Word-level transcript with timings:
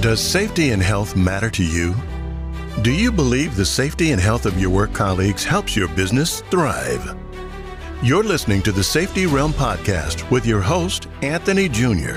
Does 0.00 0.20
safety 0.20 0.70
and 0.70 0.80
health 0.80 1.16
matter 1.16 1.50
to 1.50 1.64
you? 1.64 1.92
Do 2.82 2.92
you 2.92 3.10
believe 3.10 3.56
the 3.56 3.66
safety 3.66 4.12
and 4.12 4.20
health 4.20 4.46
of 4.46 4.60
your 4.60 4.70
work 4.70 4.92
colleagues 4.92 5.42
helps 5.42 5.74
your 5.74 5.88
business 5.88 6.40
thrive? 6.52 7.18
You're 8.00 8.22
listening 8.22 8.62
to 8.62 8.70
the 8.70 8.84
Safety 8.84 9.26
Realm 9.26 9.52
Podcast 9.52 10.30
with 10.30 10.46
your 10.46 10.60
host, 10.60 11.08
Anthony 11.22 11.68
Jr., 11.68 12.14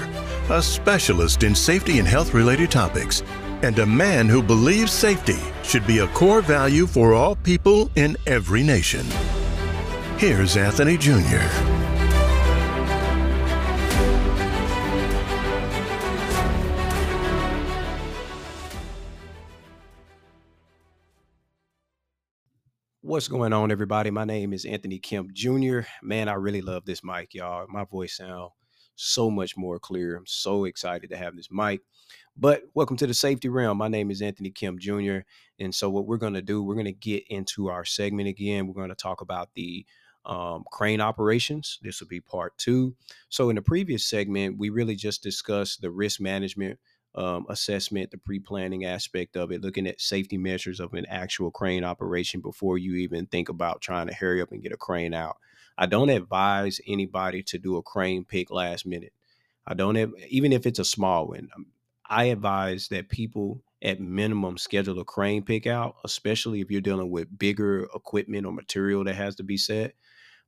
a 0.52 0.62
specialist 0.62 1.42
in 1.42 1.56
safety 1.56 1.98
and 1.98 2.08
health 2.08 2.36
related 2.36 2.70
topics, 2.70 3.24
and 3.64 3.80
a 3.80 3.86
man 3.86 4.30
who 4.30 4.44
believes 4.44 4.92
safety 4.92 5.40
should 5.64 5.88
be 5.88 6.00
a 6.00 6.08
core 6.10 6.42
value 6.42 6.86
for 6.86 7.16
all 7.16 7.36
people 7.38 7.90
in 7.96 8.16
every 8.28 8.62
nation. 8.62 9.08
Here's 10.18 10.56
Anthony 10.56 10.98
Jr. 10.98 11.71
What's 23.12 23.28
going 23.28 23.52
on, 23.52 23.74
everybody? 23.74 24.10
My 24.10 24.24
name 24.24 24.54
is 24.54 24.64
Anthony 24.64 24.98
Kemp 24.98 25.34
Jr. 25.34 25.82
Man, 26.02 26.30
I 26.30 26.36
really 26.36 26.62
love 26.62 26.86
this 26.86 27.04
mic, 27.04 27.34
y'all. 27.34 27.66
My 27.68 27.84
voice 27.84 28.16
sound 28.16 28.52
so 28.96 29.30
much 29.30 29.58
more 29.58 29.80
clear. 29.80 30.16
I'm 30.16 30.26
so 30.26 30.64
excited 30.64 31.10
to 31.10 31.18
have 31.18 31.36
this 31.36 31.50
mic. 31.52 31.82
But 32.38 32.62
welcome 32.74 32.96
to 32.96 33.06
the 33.06 33.14
safety 33.14 33.50
realm. 33.50 33.80
My 33.80 33.90
name 33.90 34.12
is 34.12 34.22
Anthony 34.22 34.50
Kemp 34.50 34.80
Jr. 34.80 35.18
And 35.60 35.76
so, 35.76 35.90
what 35.90 36.08
we're 36.08 36.16
going 36.16 36.36
to 36.36 36.42
do, 36.42 36.64
we're 36.64 36.76
going 36.76 36.86
to 36.86 36.94
get 36.94 37.26
into 37.28 37.68
our 37.68 37.84
segment 37.84 38.30
again. 38.30 38.66
We're 38.66 38.76
going 38.76 38.88
to 38.88 38.96
talk 38.96 39.20
about 39.20 39.50
the 39.56 39.86
um, 40.24 40.64
crane 40.72 41.02
operations. 41.02 41.80
This 41.82 42.00
will 42.00 42.08
be 42.08 42.22
part 42.22 42.58
two. 42.58 42.96
So, 43.28 43.50
in 43.50 43.58
the 43.58 43.62
previous 43.62 44.06
segment, 44.06 44.58
we 44.58 44.70
really 44.70 44.96
just 44.96 45.22
discussed 45.22 45.82
the 45.82 45.92
risk 45.92 46.22
management 46.22 46.80
um, 47.16 47.46
assessment, 47.50 48.12
the 48.12 48.18
pre 48.18 48.40
planning 48.40 48.86
aspect 48.86 49.36
of 49.36 49.52
it, 49.52 49.62
looking 49.62 49.88
at 49.88 50.00
safety 50.02 50.38
measures 50.38 50.80
of 50.80 50.94
an 50.94 51.06
actual 51.08 51.52
crane 51.52 51.84
operation 51.84 52.42
before 52.42 52.78
you 52.78 52.96
even 52.96 53.26
think 53.26 53.50
about 53.50 53.82
trying 53.82 54.08
to 54.08 54.14
hurry 54.14 54.42
up 54.42 54.52
and 54.52 54.64
get 54.64 54.72
a 54.72 54.78
crane 54.78 55.14
out. 55.14 55.38
I 55.78 55.86
don't 55.86 56.10
advise 56.10 56.80
anybody 56.88 57.44
to 57.44 57.58
do 57.58 57.78
a 57.78 57.84
crane 57.84 58.26
pick 58.26 58.52
last 58.52 58.86
minute. 58.86 59.14
I 59.66 59.74
don't 59.74 59.96
have, 59.96 60.12
even 60.30 60.54
if 60.54 60.66
it's 60.66 60.80
a 60.80 60.86
small 60.86 61.28
one. 61.28 61.50
Um, 61.56 61.68
I 62.10 62.26
advise 62.26 62.90
that 62.90 63.10
people 63.10 63.62
at 63.82 64.00
minimum 64.00 64.58
schedule 64.58 65.00
a 65.00 65.06
crane 65.06 65.44
pick 65.44 65.66
out, 65.66 65.96
especially 66.04 66.62
if 66.62 66.70
you're 66.70 66.82
dealing 66.82 67.10
with 67.10 67.38
bigger 67.38 67.88
equipment 67.96 68.46
or 68.46 68.52
material 68.52 69.04
that 69.06 69.16
has 69.16 69.36
to 69.36 69.44
be 69.44 69.58
set 69.58 69.96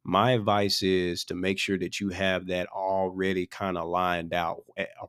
my 0.04 0.32
advice 0.32 0.84
is 0.84 1.24
to 1.26 1.36
make 1.36 1.58
sure 1.60 1.78
that 1.78 2.00
you 2.00 2.10
have 2.10 2.48
that 2.48 2.68
already 2.68 3.46
kind 3.46 3.78
of 3.78 3.88
lined 3.88 4.34
out 4.34 4.64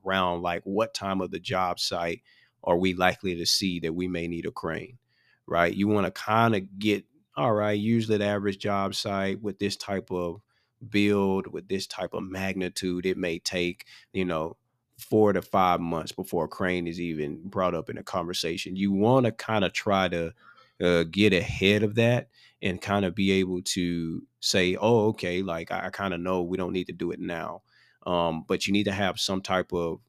around 0.04 0.42
like 0.42 0.62
what 0.64 0.94
time 0.94 1.20
of 1.20 1.30
the 1.30 1.40
job 1.40 1.80
site 1.80 2.22
are 2.62 2.76
we 2.76 2.94
likely 2.94 3.34
to 3.36 3.46
see 3.46 3.80
that 3.80 3.94
we 3.94 4.08
may 4.08 4.28
need 4.28 4.46
a 4.46 4.50
crane 4.50 4.98
right? 5.46 5.74
You 5.74 5.88
want 5.88 6.06
to 6.06 6.10
kind 6.10 6.54
of 6.56 6.78
get 6.78 7.04
all 7.36 7.52
right 7.52 7.72
usually 7.72 8.18
the 8.18 8.24
average 8.24 8.58
job 8.58 8.94
site 8.94 9.42
with 9.42 9.58
this 9.58 9.76
type 9.76 10.10
of 10.10 10.40
build 10.88 11.46
with 11.52 11.68
this 11.68 11.86
type 11.86 12.14
of 12.14 12.22
magnitude 12.22 13.06
it 13.06 13.16
may 13.16 13.38
take 13.38 13.86
you 14.12 14.24
know 14.24 14.56
four 14.98 15.32
to 15.32 15.42
five 15.42 15.80
months 15.80 16.12
before 16.12 16.44
a 16.44 16.48
crane 16.48 16.86
is 16.86 17.00
even 17.00 17.40
brought 17.44 17.74
up 17.74 17.90
in 17.90 17.98
a 17.98 18.02
conversation. 18.02 18.76
You 18.76 18.92
want 18.92 19.26
to 19.26 19.32
kind 19.32 19.64
of 19.64 19.72
try 19.72 20.08
to 20.08 20.32
uh, 20.80 21.04
get 21.10 21.32
ahead 21.32 21.82
of 21.82 21.96
that 21.96 22.28
and 22.64 22.80
kind 22.80 23.04
of 23.04 23.14
be 23.14 23.30
able 23.30 23.60
to 23.62 24.22
say, 24.40 24.74
oh, 24.80 25.08
okay, 25.08 25.42
like 25.42 25.70
I, 25.70 25.86
I 25.86 25.90
kind 25.90 26.14
of 26.14 26.20
know 26.20 26.42
we 26.42 26.56
don't 26.56 26.72
need 26.72 26.86
to 26.86 26.92
do 26.94 27.10
it 27.10 27.20
now. 27.20 27.62
Um, 28.06 28.44
but 28.48 28.66
you 28.66 28.72
need 28.72 28.84
to 28.84 28.92
have 28.92 29.20
some 29.20 29.42
type 29.42 29.72
of, 29.72 30.00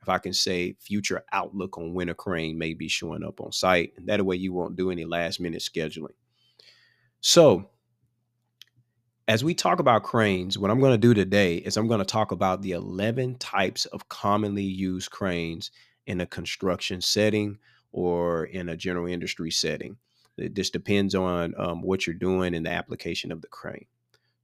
if 0.00 0.08
I 0.08 0.18
can 0.18 0.32
say, 0.32 0.76
future 0.80 1.24
outlook 1.32 1.76
on 1.76 1.94
when 1.94 2.08
a 2.08 2.14
crane 2.14 2.58
may 2.58 2.74
be 2.74 2.88
showing 2.88 3.24
up 3.24 3.40
on 3.40 3.50
site. 3.50 3.92
And 3.96 4.06
that 4.06 4.24
way 4.24 4.36
you 4.36 4.52
won't 4.52 4.76
do 4.76 4.92
any 4.92 5.04
last 5.04 5.40
minute 5.40 5.60
scheduling. 5.62 6.14
So, 7.20 7.70
as 9.26 9.42
we 9.42 9.54
talk 9.54 9.80
about 9.80 10.04
cranes, 10.04 10.56
what 10.56 10.70
I'm 10.70 10.78
going 10.78 10.92
to 10.92 10.98
do 10.98 11.12
today 11.12 11.56
is 11.56 11.76
I'm 11.76 11.88
going 11.88 11.98
to 11.98 12.04
talk 12.04 12.30
about 12.30 12.62
the 12.62 12.72
11 12.72 13.38
types 13.38 13.84
of 13.86 14.08
commonly 14.08 14.62
used 14.62 15.10
cranes 15.10 15.72
in 16.06 16.20
a 16.20 16.26
construction 16.26 17.00
setting 17.00 17.58
or 17.90 18.44
in 18.44 18.68
a 18.68 18.76
general 18.76 19.06
industry 19.06 19.50
setting. 19.50 19.96
It 20.36 20.54
just 20.54 20.72
depends 20.72 21.14
on 21.14 21.54
um, 21.56 21.82
what 21.82 22.06
you're 22.06 22.14
doing 22.14 22.54
and 22.54 22.66
the 22.66 22.70
application 22.70 23.32
of 23.32 23.40
the 23.40 23.48
crane. 23.48 23.86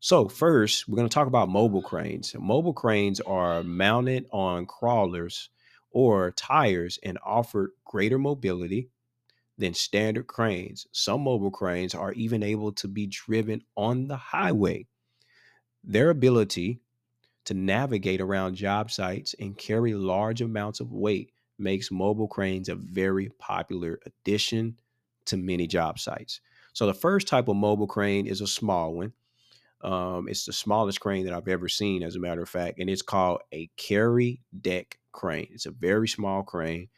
So, 0.00 0.28
first, 0.28 0.88
we're 0.88 0.96
going 0.96 1.08
to 1.08 1.14
talk 1.14 1.28
about 1.28 1.48
mobile 1.48 1.82
cranes. 1.82 2.34
Mobile 2.38 2.72
cranes 2.72 3.20
are 3.20 3.62
mounted 3.62 4.26
on 4.32 4.66
crawlers 4.66 5.50
or 5.90 6.32
tires 6.32 6.98
and 7.04 7.18
offer 7.24 7.74
greater 7.84 8.18
mobility 8.18 8.88
than 9.58 9.74
standard 9.74 10.26
cranes. 10.26 10.86
Some 10.92 11.22
mobile 11.22 11.50
cranes 11.50 11.94
are 11.94 12.12
even 12.14 12.42
able 12.42 12.72
to 12.72 12.88
be 12.88 13.06
driven 13.06 13.62
on 13.76 14.08
the 14.08 14.16
highway. 14.16 14.86
Their 15.84 16.10
ability 16.10 16.80
to 17.44 17.54
navigate 17.54 18.20
around 18.20 18.54
job 18.54 18.90
sites 18.90 19.34
and 19.38 19.56
carry 19.58 19.94
large 19.94 20.40
amounts 20.40 20.80
of 20.80 20.92
weight 20.92 21.32
makes 21.58 21.90
mobile 21.90 22.28
cranes 22.28 22.68
a 22.68 22.74
very 22.74 23.28
popular 23.38 24.00
addition 24.06 24.78
to 25.26 25.36
many 25.36 25.66
job 25.66 25.98
sites. 25.98 26.40
So 26.72 26.86
the 26.86 26.94
first 26.94 27.28
type 27.28 27.48
of 27.48 27.56
mobile 27.56 27.86
crane 27.86 28.26
is 28.26 28.40
a 28.40 28.46
small 28.46 28.94
one. 28.94 29.12
Um, 29.82 30.28
it's 30.28 30.46
the 30.46 30.52
smallest 30.52 31.00
crane 31.00 31.24
that 31.24 31.34
I've 31.34 31.48
ever 31.48 31.68
seen, 31.68 32.02
as 32.02 32.14
a 32.14 32.20
matter 32.20 32.42
of 32.42 32.48
fact, 32.48 32.78
and 32.78 32.88
it's 32.88 33.02
called 33.02 33.40
a 33.52 33.68
carry 33.76 34.40
deck 34.60 34.98
crane. 35.10 35.48
It's 35.52 35.66
a 35.66 35.72
very 35.72 36.08
small 36.08 36.42
crane. 36.42 36.88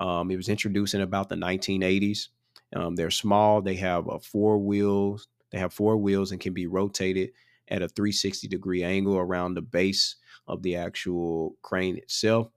Um, 0.00 0.30
it 0.30 0.36
was 0.36 0.48
introduced 0.48 0.94
in 0.94 1.02
about 1.02 1.28
the 1.28 1.34
1980s. 1.34 2.28
Um, 2.74 2.96
they're 2.96 3.10
small. 3.10 3.60
They 3.60 3.74
have 3.76 4.08
a 4.08 4.18
four 4.18 4.58
wheels. 4.58 5.28
They 5.50 5.58
have 5.58 5.72
four 5.72 5.96
wheels 5.96 6.32
and 6.32 6.40
can 6.40 6.54
be 6.54 6.66
rotated 6.66 7.30
at 7.68 7.82
a 7.82 7.88
360 7.88 8.48
degree 8.48 8.82
angle 8.82 9.16
around 9.16 9.54
the 9.54 9.62
base 9.62 10.16
of 10.48 10.62
the 10.62 10.76
actual 10.76 11.56
crane 11.62 11.96
itself. 11.96 12.50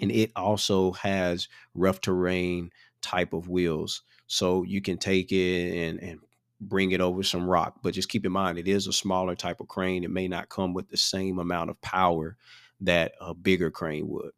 And 0.00 0.12
it 0.12 0.30
also 0.36 0.92
has 0.92 1.48
rough 1.74 2.00
terrain 2.00 2.70
type 3.00 3.32
of 3.32 3.48
wheels. 3.48 4.02
So 4.26 4.62
you 4.64 4.80
can 4.80 4.98
take 4.98 5.32
it 5.32 5.88
and, 5.88 6.00
and 6.00 6.20
bring 6.60 6.92
it 6.92 7.00
over 7.00 7.22
some 7.22 7.48
rock. 7.48 7.76
But 7.82 7.94
just 7.94 8.08
keep 8.08 8.26
in 8.26 8.32
mind, 8.32 8.58
it 8.58 8.68
is 8.68 8.86
a 8.86 8.92
smaller 8.92 9.34
type 9.34 9.60
of 9.60 9.68
crane. 9.68 10.04
It 10.04 10.10
may 10.10 10.28
not 10.28 10.48
come 10.48 10.74
with 10.74 10.88
the 10.88 10.96
same 10.96 11.38
amount 11.38 11.70
of 11.70 11.80
power 11.80 12.36
that 12.80 13.12
a 13.20 13.34
bigger 13.34 13.70
crane 13.70 14.08
would. 14.08 14.32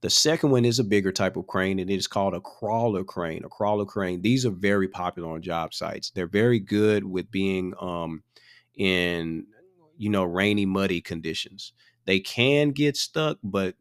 The 0.00 0.10
second 0.10 0.50
one 0.50 0.64
is 0.64 0.78
a 0.78 0.84
bigger 0.84 1.10
type 1.10 1.36
of 1.36 1.48
crane, 1.48 1.80
and 1.80 1.90
it 1.90 1.96
is 1.96 2.06
called 2.06 2.34
a 2.34 2.40
crawler 2.40 3.02
crane. 3.02 3.44
A 3.44 3.48
crawler 3.48 3.84
crane. 3.84 4.22
These 4.22 4.46
are 4.46 4.50
very 4.50 4.86
popular 4.86 5.30
on 5.30 5.42
job 5.42 5.74
sites. 5.74 6.10
They're 6.10 6.28
very 6.28 6.60
good 6.60 7.02
with 7.02 7.30
being 7.32 7.74
um, 7.80 8.22
in 8.76 9.46
you 9.96 10.08
know 10.08 10.22
rainy, 10.22 10.66
muddy 10.66 11.00
conditions. 11.00 11.72
They 12.04 12.20
can 12.20 12.70
get 12.70 12.96
stuck, 12.96 13.38
but 13.42 13.74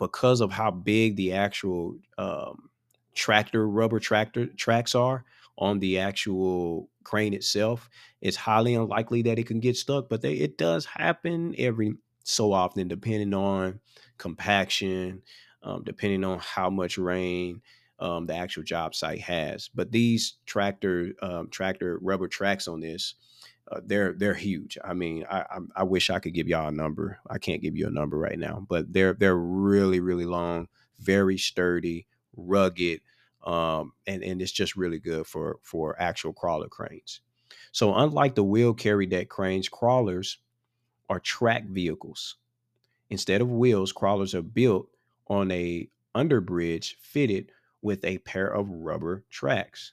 because 0.00 0.40
of 0.40 0.50
how 0.50 0.72
big 0.72 1.14
the 1.14 1.32
actual 1.32 1.96
um, 2.18 2.68
tractor 3.14 3.68
rubber 3.68 4.00
tractor 4.00 4.46
tracks 4.46 4.94
are 4.94 5.24
on 5.56 5.78
the 5.78 5.98
actual 5.98 6.88
crane 7.04 7.34
itself, 7.34 7.88
it's 8.20 8.36
highly 8.36 8.74
unlikely 8.74 9.22
that 9.22 9.38
it 9.38 9.46
can 9.46 9.60
get 9.60 9.76
stuck. 9.76 10.08
But 10.08 10.22
they, 10.22 10.34
it 10.34 10.58
does 10.58 10.84
happen 10.84 11.54
every 11.58 11.94
so 12.24 12.52
often, 12.52 12.88
depending 12.88 13.34
on 13.34 13.80
compaction, 14.18 15.22
um, 15.62 15.82
depending 15.84 16.24
on 16.24 16.38
how 16.40 16.70
much 16.70 16.98
rain 16.98 17.60
um, 17.98 18.26
the 18.26 18.34
actual 18.34 18.62
job 18.62 18.94
site 18.94 19.20
has. 19.20 19.68
But 19.74 19.92
these 19.92 20.34
tractor 20.46 21.12
um, 21.22 21.48
tractor 21.50 21.98
rubber 22.02 22.28
tracks 22.28 22.66
on 22.66 22.80
this, 22.80 23.14
uh, 23.70 23.80
they're 23.84 24.12
they're 24.12 24.34
huge. 24.34 24.76
I 24.84 24.94
mean, 24.94 25.24
I, 25.30 25.40
I, 25.40 25.58
I 25.76 25.82
wish 25.84 26.10
I 26.10 26.18
could 26.18 26.34
give 26.34 26.48
y'all 26.48 26.68
a 26.68 26.72
number. 26.72 27.18
I 27.30 27.38
can't 27.38 27.62
give 27.62 27.76
you 27.76 27.86
a 27.86 27.92
number 27.92 28.18
right 28.18 28.38
now, 28.38 28.66
but 28.68 28.92
they're 28.92 29.14
they're 29.14 29.36
really 29.36 30.00
really 30.00 30.26
long, 30.26 30.68
very 30.98 31.38
sturdy, 31.38 32.06
rugged, 32.36 33.00
um, 33.44 33.92
and 34.06 34.22
and 34.22 34.40
it's 34.42 34.52
just 34.52 34.76
really 34.76 34.98
good 34.98 35.26
for 35.26 35.58
for 35.62 36.00
actual 36.00 36.32
crawler 36.32 36.68
cranes. 36.68 37.20
So 37.72 37.94
unlike 37.94 38.34
the 38.34 38.44
wheel 38.44 38.74
carry 38.74 39.06
deck 39.06 39.28
cranes, 39.28 39.68
crawlers 39.68 40.38
are 41.08 41.20
track 41.20 41.66
vehicles. 41.66 42.36
Instead 43.10 43.40
of 43.40 43.50
wheels, 43.50 43.92
crawlers 43.92 44.34
are 44.34 44.42
built 44.42 44.88
on 45.28 45.50
a 45.50 45.88
underbridge 46.14 46.94
fitted 47.00 47.50
with 47.82 48.04
a 48.04 48.18
pair 48.18 48.46
of 48.46 48.68
rubber 48.68 49.24
tracks. 49.30 49.92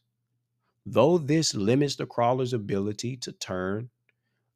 Though 0.86 1.18
this 1.18 1.54
limits 1.54 1.96
the 1.96 2.06
crawler's 2.06 2.54
ability 2.54 3.18
to 3.18 3.32
turn 3.34 3.90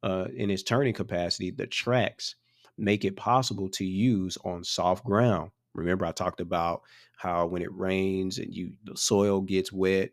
uh, 0.02 0.26
in 0.34 0.50
its 0.50 0.62
turning 0.62 0.94
capacity, 0.94 1.50
the 1.50 1.66
tracks 1.66 2.36
make 2.78 3.04
it 3.04 3.16
possible 3.16 3.68
to 3.70 3.84
use 3.84 4.36
on 4.44 4.64
soft 4.64 5.04
ground 5.04 5.50
Remember, 5.76 6.06
I 6.06 6.12
talked 6.12 6.40
about 6.40 6.82
how 7.16 7.46
when 7.46 7.62
it 7.62 7.72
rains 7.72 8.38
and 8.38 8.54
you 8.54 8.72
the 8.84 8.96
soil 8.96 9.40
gets 9.40 9.72
wet, 9.72 10.10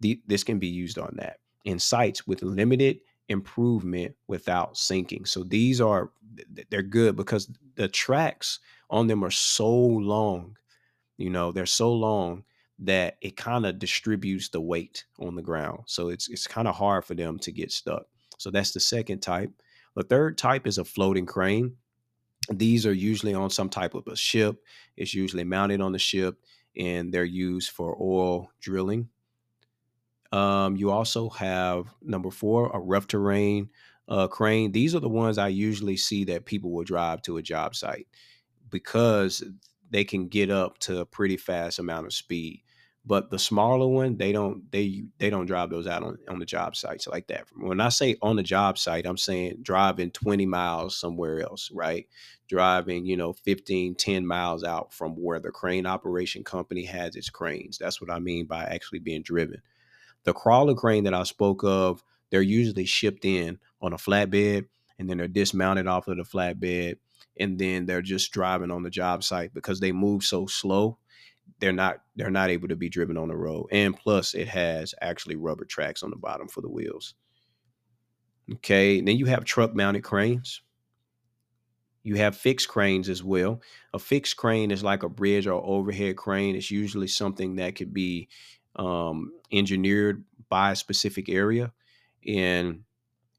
the, 0.00 0.20
this 0.26 0.44
can 0.44 0.58
be 0.58 0.68
used 0.68 0.98
on 0.98 1.14
that 1.18 1.40
in 1.64 1.78
sites 1.78 2.26
with 2.26 2.42
limited 2.42 3.00
improvement 3.28 4.14
without 4.28 4.76
sinking. 4.76 5.24
So 5.26 5.42
these 5.44 5.80
are 5.80 6.10
they're 6.70 6.82
good 6.82 7.16
because 7.16 7.50
the 7.76 7.88
tracks 7.88 8.60
on 8.90 9.06
them 9.08 9.24
are 9.24 9.30
so 9.30 9.68
long 9.68 10.56
You 11.18 11.30
know, 11.30 11.52
they're 11.52 11.66
so 11.66 11.92
long 11.92 12.44
that 12.80 13.16
it 13.22 13.36
kind 13.36 13.66
of 13.66 13.78
distributes 13.78 14.50
the 14.50 14.60
weight 14.60 15.04
on 15.18 15.34
the 15.36 15.42
ground. 15.42 15.84
So 15.86 16.08
it's 16.08 16.28
it's 16.28 16.46
kind 16.46 16.68
of 16.68 16.76
hard 16.76 17.04
for 17.04 17.14
them 17.14 17.38
to 17.40 17.52
get 17.52 17.72
stuck. 17.72 18.06
So 18.38 18.50
that's 18.50 18.72
the 18.72 18.80
second 18.80 19.20
type. 19.20 19.52
The 19.96 20.02
third 20.04 20.38
type 20.38 20.66
is 20.66 20.78
a 20.78 20.84
floating 20.84 21.26
crane. 21.26 21.76
These 22.50 22.86
are 22.86 22.92
usually 22.92 23.34
on 23.34 23.50
some 23.50 23.68
type 23.68 23.94
of 23.94 24.06
a 24.06 24.16
ship. 24.16 24.62
It's 24.96 25.14
usually 25.14 25.44
mounted 25.44 25.80
on 25.80 25.92
the 25.92 25.98
ship 25.98 26.38
and 26.76 27.12
they're 27.12 27.24
used 27.24 27.70
for 27.70 27.96
oil 28.00 28.50
drilling. 28.60 29.08
Um, 30.32 30.76
you 30.76 30.90
also 30.90 31.28
have 31.30 31.86
number 32.02 32.30
four, 32.30 32.70
a 32.72 32.78
rough 32.78 33.06
terrain 33.06 33.70
uh, 34.08 34.28
crane. 34.28 34.72
These 34.72 34.94
are 34.94 35.00
the 35.00 35.08
ones 35.08 35.38
I 35.38 35.48
usually 35.48 35.96
see 35.96 36.24
that 36.24 36.44
people 36.44 36.70
will 36.70 36.84
drive 36.84 37.22
to 37.22 37.36
a 37.36 37.42
job 37.42 37.74
site 37.74 38.06
because 38.70 39.42
they 39.90 40.04
can 40.04 40.28
get 40.28 40.50
up 40.50 40.78
to 40.78 41.00
a 41.00 41.06
pretty 41.06 41.36
fast 41.36 41.78
amount 41.78 42.06
of 42.06 42.12
speed. 42.12 42.62
But 43.08 43.30
the 43.30 43.38
smaller 43.38 43.86
one, 43.86 44.16
they 44.16 44.32
don't 44.32 44.70
they 44.72 45.04
they 45.18 45.30
don't 45.30 45.46
drive 45.46 45.70
those 45.70 45.86
out 45.86 46.02
on, 46.02 46.18
on 46.28 46.40
the 46.40 46.44
job 46.44 46.74
sites 46.74 47.06
like 47.06 47.28
that. 47.28 47.46
When 47.56 47.80
I 47.80 47.88
say 47.88 48.16
on 48.20 48.34
the 48.34 48.42
job 48.42 48.78
site, 48.78 49.06
I'm 49.06 49.16
saying 49.16 49.58
driving 49.62 50.10
20 50.10 50.44
miles 50.44 50.96
somewhere 50.96 51.40
else, 51.40 51.70
right? 51.72 52.08
Driving, 52.48 53.06
you 53.06 53.16
know, 53.16 53.32
15, 53.32 53.94
10 53.94 54.26
miles 54.26 54.64
out 54.64 54.92
from 54.92 55.12
where 55.12 55.38
the 55.38 55.52
crane 55.52 55.86
operation 55.86 56.42
company 56.42 56.84
has 56.84 57.14
its 57.14 57.30
cranes. 57.30 57.78
That's 57.78 58.00
what 58.00 58.10
I 58.10 58.18
mean 58.18 58.46
by 58.46 58.64
actually 58.64 58.98
being 58.98 59.22
driven. 59.22 59.62
The 60.24 60.32
crawler 60.32 60.74
crane 60.74 61.04
that 61.04 61.14
I 61.14 61.22
spoke 61.22 61.62
of, 61.62 62.02
they're 62.30 62.42
usually 62.42 62.86
shipped 62.86 63.24
in 63.24 63.60
on 63.80 63.92
a 63.92 63.96
flatbed 63.96 64.66
and 64.98 65.08
then 65.08 65.18
they're 65.18 65.28
dismounted 65.28 65.86
off 65.86 66.08
of 66.08 66.16
the 66.16 66.24
flatbed 66.24 66.96
and 67.38 67.56
then 67.56 67.86
they're 67.86 68.02
just 68.02 68.32
driving 68.32 68.72
on 68.72 68.82
the 68.82 68.90
job 68.90 69.22
site 69.22 69.54
because 69.54 69.78
they 69.78 69.92
move 69.92 70.24
so 70.24 70.46
slow 70.46 70.98
they're 71.60 71.72
not 71.72 72.02
they're 72.16 72.30
not 72.30 72.50
able 72.50 72.68
to 72.68 72.76
be 72.76 72.88
driven 72.88 73.16
on 73.16 73.28
the 73.28 73.36
road 73.36 73.66
and 73.72 73.96
plus 73.96 74.34
it 74.34 74.48
has 74.48 74.94
actually 75.00 75.36
rubber 75.36 75.64
tracks 75.64 76.02
on 76.02 76.10
the 76.10 76.16
bottom 76.16 76.48
for 76.48 76.60
the 76.60 76.68
wheels. 76.68 77.14
Okay 78.54 79.00
then 79.00 79.16
you 79.16 79.26
have 79.26 79.44
truck 79.44 79.74
mounted 79.74 80.02
cranes. 80.02 80.62
You 82.02 82.14
have 82.16 82.36
fixed 82.36 82.68
cranes 82.68 83.08
as 83.08 83.24
well. 83.24 83.60
A 83.92 83.98
fixed 83.98 84.36
crane 84.36 84.70
is 84.70 84.84
like 84.84 85.02
a 85.02 85.08
bridge 85.08 85.48
or 85.48 85.60
overhead 85.64 86.16
crane. 86.16 86.54
It's 86.54 86.70
usually 86.70 87.08
something 87.08 87.56
that 87.56 87.74
could 87.74 87.92
be 87.92 88.28
um, 88.76 89.32
engineered 89.50 90.24
by 90.48 90.72
a 90.72 90.76
specific 90.76 91.28
area 91.28 91.72
and 92.26 92.84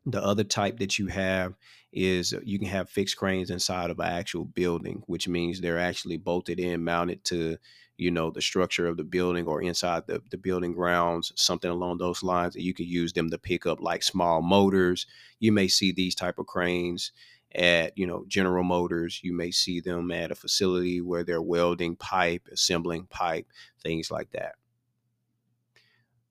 the 0.05 0.23
other 0.23 0.43
type 0.43 0.79
that 0.79 0.97
you 0.97 1.07
have 1.07 1.53
is 1.91 2.35
you 2.43 2.59
can 2.59 2.67
have 2.67 2.89
fixed 2.89 3.17
cranes 3.17 3.49
inside 3.49 3.89
of 3.89 3.99
an 3.99 4.07
actual 4.07 4.45
building, 4.45 5.03
which 5.07 5.27
means 5.27 5.59
they're 5.59 5.79
actually 5.79 6.17
bolted 6.17 6.59
in, 6.59 6.83
mounted 6.83 7.23
to, 7.25 7.57
you 7.97 8.11
know, 8.11 8.29
the 8.29 8.41
structure 8.41 8.87
of 8.87 8.97
the 8.97 9.03
building 9.03 9.47
or 9.47 9.61
inside 9.61 10.05
the, 10.05 10.21
the 10.29 10.37
building 10.37 10.73
grounds, 10.73 11.31
something 11.35 11.71
along 11.71 11.97
those 11.97 12.23
lines. 12.23 12.55
And 12.55 12.63
you 12.63 12.73
can 12.73 12.85
use 12.85 13.13
them 13.13 13.29
to 13.29 13.37
pick 13.37 13.65
up 13.65 13.81
like 13.81 14.03
small 14.03 14.41
motors. 14.41 15.07
You 15.39 15.51
may 15.51 15.67
see 15.67 15.91
these 15.91 16.13
type 16.13 16.37
of 16.39 16.45
cranes 16.45 17.11
at, 17.55 17.97
you 17.97 18.05
know, 18.05 18.25
General 18.27 18.63
Motors. 18.63 19.21
You 19.23 19.33
may 19.33 19.51
see 19.51 19.79
them 19.79 20.11
at 20.11 20.31
a 20.31 20.35
facility 20.35 21.01
where 21.01 21.23
they're 21.23 21.41
welding 21.41 21.95
pipe, 21.95 22.47
assembling 22.51 23.07
pipe, 23.07 23.47
things 23.81 24.11
like 24.11 24.31
that. 24.31 24.55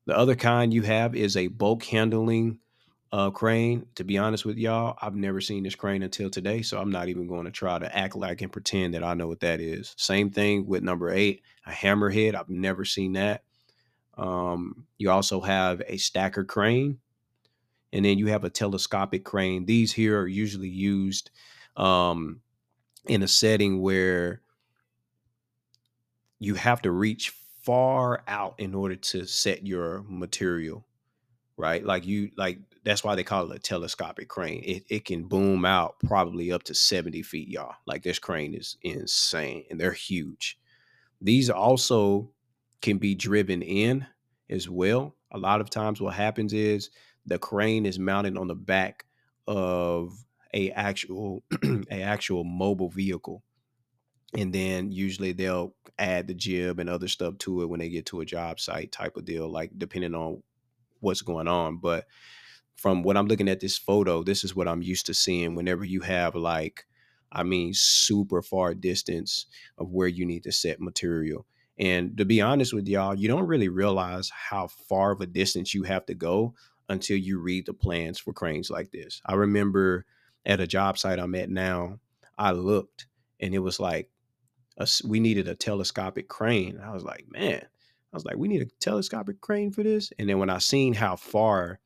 The 0.05 0.17
other 0.17 0.37
kind 0.37 0.73
you 0.73 0.83
have 0.83 1.17
is 1.17 1.37
a 1.37 1.49
bulk 1.49 1.83
handling 1.85 2.61
uh, 3.17 3.31
crane. 3.31 3.87
To 3.95 4.05
be 4.05 4.19
honest 4.19 4.45
with 4.45 4.59
y'all, 4.59 4.99
I've 5.01 5.15
never 5.15 5.41
seen 5.41 5.63
this 5.63 5.75
crane 5.75 6.03
until 6.03 6.29
today, 6.29 6.61
so 6.61 6.79
I'm 6.79 6.91
not 6.91 7.09
even 7.09 7.27
going 7.27 7.47
to 7.47 7.51
try 7.51 7.79
to 7.79 7.97
act 7.97 8.15
like 8.15 8.43
and 8.43 8.53
pretend 8.53 8.93
that 8.93 9.03
I 9.03 9.15
know 9.15 9.27
what 9.27 9.41
that 9.41 9.59
is. 9.59 9.95
Same 9.97 10.29
thing 10.29 10.67
with 10.67 10.83
number 10.83 11.09
eight, 11.11 11.41
a 11.65 11.71
hammerhead. 11.71 12.35
I've 12.35 12.51
never 12.51 12.85
seen 12.85 13.15
that. 13.15 13.43
Um, 14.19 14.87
you 14.99 15.11
also 15.11 15.41
have 15.41 15.81
a 15.87 15.97
stacker 15.97 16.45
crane, 16.45 16.99
and 17.91 18.05
then 18.05 18.19
you 18.19 18.27
have 18.27 18.45
a 18.45 18.51
telescopic 18.51 19.25
crane. 19.25 19.65
These 19.65 19.95
here 19.95 20.21
are 20.21 20.29
usually 20.29 20.69
used 20.69 21.31
um, 21.75 22.43
in 23.07 23.23
a 23.23 23.29
setting 23.29 23.81
where 23.81 24.43
you 26.39 26.55
have 26.57 26.83
to 26.83 26.91
reach 26.91 27.33
far 27.63 28.23
out 28.29 28.57
in 28.59 28.75
order 28.75 28.95
to 28.95 29.25
set 29.25 29.67
your 29.67 30.05
material 30.07 30.87
right 31.57 31.85
like 31.85 32.07
you 32.07 32.31
like 32.37 32.59
that's 32.87 33.03
why 33.03 33.17
they 33.17 33.25
call 33.25 33.51
it 33.51 33.57
a 33.57 33.59
telescopic 33.59 34.29
crane. 34.29 34.63
It, 34.65 34.85
it 34.89 35.05
can 35.05 35.25
boom 35.25 35.65
out 35.65 35.97
probably 36.07 36.53
up 36.53 36.63
to 36.65 36.75
70 36.75 37.21
feet, 37.23 37.49
y'all. 37.49 37.75
Like 37.85 38.05
this 38.05 38.21
crane 38.21 38.55
is 38.55 38.77
insane 38.81 39.65
and 39.69 39.81
they're 39.81 39.91
huge. 39.91 40.57
These 41.21 41.51
also 41.51 42.31
can 42.81 42.99
be 42.99 43.17
driven 43.17 43.61
in 43.61 44.07
as 44.49 44.71
well. 44.71 45.17
A 45.33 45.39
lot 45.39 45.61
of 45.61 45.69
times 45.69 46.01
what 46.01 46.15
happens 46.15 46.53
is 46.53 46.91
the 47.27 47.41
crane 47.41 47.87
is 47.87 47.99
mounted 47.99 48.39
on 48.39 48.47
the 48.47 48.55
back 48.55 49.05
of 49.49 50.13
a 50.55 50.71
actual 50.71 51.43
a 51.91 52.03
actual 52.03 52.45
mobile 52.45 52.91
vehicle. 52.91 53.43
And 54.33 54.53
then 54.53 54.93
usually 54.93 55.33
they'll 55.33 55.75
add 55.99 56.29
the 56.29 56.35
jib 56.35 56.79
and 56.79 56.89
other 56.89 57.09
stuff 57.09 57.37
to 57.39 57.63
it 57.63 57.69
when 57.69 57.81
they 57.81 57.89
get 57.89 58.07
to 58.07 58.21
a 58.21 58.25
job 58.25 58.61
site 58.61 58.93
type 58.93 59.17
of 59.17 59.25
deal, 59.25 59.51
like 59.51 59.73
depending 59.77 60.15
on 60.15 60.45
what's 61.01 61.23
going 61.23 61.49
on. 61.49 61.79
But 61.79 62.07
from 62.77 63.03
what 63.03 63.17
I'm 63.17 63.27
looking 63.27 63.49
at 63.49 63.61
this 63.61 63.77
photo, 63.79 64.23
this 64.23 64.45
is 64.45 64.55
what 64.55 64.69
I'm 64.69 64.83
used 64.83 65.07
to 65.07 65.15
seeing 65.15 65.55
whenever 65.55 65.85
you 65.85 66.01
have 66.03 66.35
like, 66.35 66.87
I 67.33 67.43
mean, 67.43 67.73
super 67.75 68.43
far 68.43 68.75
distance 68.75 69.47
of 69.79 69.91
where 69.91 70.09
you 70.09 70.25
need 70.25 70.45
to 70.45 70.53
set 70.53 70.81
material. 70.81 71.47
And 71.79 72.17
to 72.17 72.25
be 72.25 72.41
honest 72.41 72.73
with 72.73 72.87
y'all, 72.87 73.15
you 73.15 73.29
don't 73.29 73.47
really 73.47 73.69
realize 73.69 74.31
how 74.31 74.69
far 74.69 75.13
of 75.13 75.21
a 75.21 75.27
distance 75.27 75.75
you 75.75 75.83
have 75.83 76.07
to 76.07 76.15
go 76.15 76.55
until 76.89 77.17
you 77.17 77.41
read 77.41 77.67
the 77.67 77.75
plans 77.75 78.19
for 78.19 78.33
cranes 78.33 78.71
like 78.71 78.93
this. 78.93 79.21
I 79.27 79.35
remember 79.35 80.07
at 80.45 80.61
a 80.61 80.67
job 80.67 80.97
site 80.99 81.19
I'm 81.19 81.35
at 81.35 81.51
now, 81.51 81.99
I 82.39 82.53
looked 82.53 83.07
and 83.41 83.55
it 83.55 83.59
was 83.59 83.81
like 83.81 84.11
a, 84.79 84.87
we 85.05 85.21
needed 85.21 85.49
a 85.49 85.55
telescopic 85.55 86.29
crane. 86.29 86.79
I 86.83 86.93
was 86.93 87.03
like, 87.03 87.27
man, 87.29 87.61
I 87.63 88.17
was 88.17 88.25
like, 88.25 88.37
we 88.37 88.49
need 88.49 88.63
a 88.63 88.71
telescopic 88.81 89.41
crane 89.41 89.73
for 89.73 89.83
this. 89.83 90.13
And 90.19 90.29
then 90.29 90.39
when 90.39 90.51
I 90.51 90.59
seen 90.59 90.95
how 90.95 91.17
far 91.17 91.81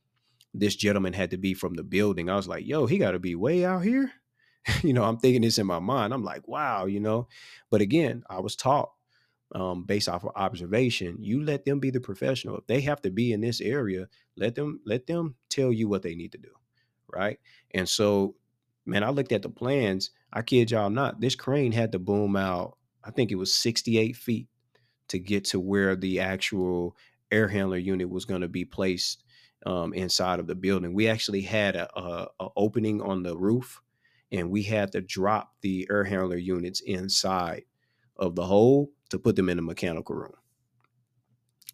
this 0.52 0.75
gentleman 0.75 1.12
had 1.12 1.31
to 1.31 1.37
be 1.37 1.55
from 1.55 1.75
the 1.75 1.82
building. 1.82 2.29
I 2.29 2.37
was 2.37 2.49
like, 2.49 2.67
yo, 2.67 2.87
he 2.87 2.99
got 2.99 3.12
to 3.12 3.19
be 3.19 3.35
way 3.35 3.64
out 3.64 3.85
here. 3.85 4.12
you 4.82 4.93
know, 4.93 5.05
I'm 5.05 5.19
thinking 5.19 5.43
this 5.43 5.58
in 5.58 5.67
my 5.67 5.79
mind. 5.79 6.12
I'm 6.12 6.25
like, 6.25 6.47
wow, 6.49 6.87
you 6.87 7.00
know. 7.00 7.29
But 7.70 7.81
again, 7.81 8.25
I 8.29 8.41
was 8.41 8.56
taught 8.56 8.91
um, 9.55 9.84
based 9.84 10.08
off 10.08 10.24
of 10.24 10.32
observation. 10.36 11.19
You 11.20 11.43
let 11.43 11.65
them 11.65 11.81
be 11.81 11.91
the 11.91 12.01
professional. 12.01 12.58
If 12.58 12.67
they 12.67 12.81
have 12.82 13.03
to 13.03 13.10
be 13.10 13.32
in 13.32 13.41
this 13.41 13.60
area, 13.60 14.08
let 14.36 14.55
them 14.55 14.81
let 14.84 15.06
them 15.06 15.36
tell 15.48 15.72
you 15.72 15.89
what 15.89 16.03
they 16.03 16.15
need 16.15 16.32
to 16.32 16.39
do, 16.39 16.51
right? 17.13 17.39
And 17.72 17.89
so, 17.89 18.36
man, 18.86 19.05
I 19.05 19.10
looked 19.10 19.32
at 19.32 19.43
the 19.43 19.48
plans. 19.48 20.10
I 20.32 20.43
kid 20.43 20.70
y'all 20.70 20.91
not. 20.91 21.20
This 21.20 21.34
crane 21.34 21.72
had 21.72 21.93
to 21.93 21.98
boom 21.98 22.36
out. 22.36 22.77
I 23.03 23.10
think 23.10 23.32
it 23.32 23.36
was 23.36 23.55
68 23.55 24.17
feet 24.17 24.48
to 25.08 25.19
get 25.19 25.44
to 25.46 25.58
where 25.58 25.96
the 25.96 26.20
actual 26.20 26.96
air 27.32 27.48
handler 27.48 27.79
unit 27.79 28.10
was 28.10 28.24
going 28.24 28.43
to 28.43 28.48
be 28.48 28.65
placed 28.65 29.24
um, 29.67 29.93
inside 29.93 30.40
of 30.40 30.46
the 30.46 30.55
building. 30.55 30.94
We 30.94 31.08
actually 31.08 31.43
had 31.43 31.76
a, 31.76 31.98
a, 31.98 32.29
a, 32.40 32.48
opening 32.56 33.02
on 33.02 33.22
the 33.22 33.36
roof, 33.36 33.81
and 34.32 34.50
we 34.50 34.62
had 34.62 34.93
to 34.93 35.00
drop 35.00 35.55
the 35.60 35.86
air 35.90 36.05
handler 36.05 36.36
units 36.36 36.81
inside 36.81 37.64
of 38.17 38.34
the 38.36 38.44
hole 38.44 38.90
to 39.10 39.19
put 39.19 39.36
them 39.36 39.48
in 39.48 39.56
the 39.56 39.62
mechanical 39.62 40.14
room. 40.14 40.32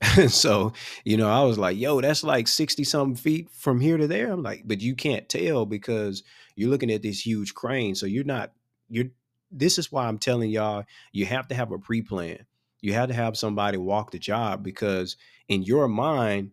so, 0.28 0.72
you 1.04 1.16
know, 1.16 1.30
I 1.30 1.42
was 1.42 1.58
like, 1.58 1.78
yo, 1.78 2.00
that's 2.00 2.22
like 2.22 2.48
60 2.48 2.84
something 2.84 3.16
feet 3.16 3.50
from 3.50 3.80
here 3.80 3.96
to 3.96 4.06
there. 4.06 4.30
I'm 4.30 4.42
like, 4.42 4.62
but 4.66 4.80
you 4.80 4.94
can't 4.94 5.28
tell 5.28 5.64
because 5.64 6.22
you're 6.54 6.70
looking 6.70 6.90
at 6.90 7.02
this 7.02 7.24
huge 7.24 7.54
crane. 7.54 7.94
So 7.94 8.06
you're 8.06 8.24
not, 8.24 8.52
you're, 8.88 9.06
this 9.50 9.78
is 9.78 9.90
why 9.90 10.06
I'm 10.06 10.18
telling 10.18 10.50
y'all, 10.50 10.84
you 11.12 11.24
have 11.26 11.48
to 11.48 11.54
have 11.54 11.72
a 11.72 11.78
pre 11.78 12.02
plan. 12.02 12.44
You 12.82 12.92
have 12.92 13.08
to 13.08 13.14
have 13.14 13.36
somebody 13.36 13.78
walk 13.78 14.10
the 14.10 14.18
job 14.18 14.62
because 14.62 15.16
in 15.48 15.62
your 15.62 15.88
mind, 15.88 16.52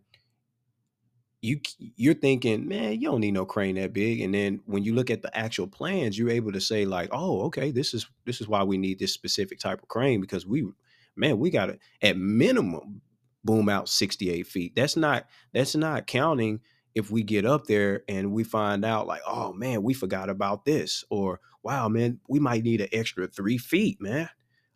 you 1.44 1.60
you're 1.78 2.14
thinking, 2.14 2.66
man, 2.66 2.98
you 3.00 3.10
don't 3.10 3.20
need 3.20 3.32
no 3.34 3.44
crane 3.44 3.74
that 3.74 3.92
big. 3.92 4.22
And 4.22 4.32
then 4.32 4.62
when 4.64 4.82
you 4.82 4.94
look 4.94 5.10
at 5.10 5.20
the 5.20 5.36
actual 5.36 5.66
plans, 5.66 6.18
you're 6.18 6.30
able 6.30 6.52
to 6.52 6.60
say 6.60 6.86
like, 6.86 7.10
oh, 7.12 7.42
okay, 7.42 7.70
this 7.70 7.92
is 7.92 8.06
this 8.24 8.40
is 8.40 8.48
why 8.48 8.62
we 8.62 8.78
need 8.78 8.98
this 8.98 9.12
specific 9.12 9.58
type 9.58 9.82
of 9.82 9.88
crane 9.88 10.22
because 10.22 10.46
we, 10.46 10.66
man, 11.16 11.38
we 11.38 11.50
got 11.50 11.66
to 11.66 11.78
at 12.00 12.16
minimum 12.16 13.02
boom 13.44 13.68
out 13.68 13.90
68 13.90 14.46
feet. 14.46 14.72
That's 14.74 14.96
not 14.96 15.26
that's 15.52 15.76
not 15.76 16.06
counting 16.06 16.60
if 16.94 17.10
we 17.10 17.22
get 17.22 17.44
up 17.44 17.66
there 17.66 18.04
and 18.08 18.32
we 18.32 18.42
find 18.42 18.82
out 18.82 19.06
like, 19.06 19.20
oh 19.26 19.52
man, 19.52 19.82
we 19.82 19.92
forgot 19.92 20.30
about 20.30 20.64
this, 20.64 21.04
or 21.10 21.40
wow, 21.62 21.88
man, 21.88 22.20
we 22.26 22.40
might 22.40 22.64
need 22.64 22.80
an 22.80 22.88
extra 22.90 23.26
three 23.26 23.58
feet, 23.58 24.00
man. 24.00 24.30